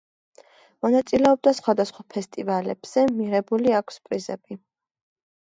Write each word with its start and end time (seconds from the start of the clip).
მონაწილეობდა 0.85 1.53
სხვადასხვა 1.57 2.05
ფესტივალებზე 2.15 3.05
მიღებული 3.19 3.77
აქვს 3.83 4.03
პრიზები. 4.09 4.61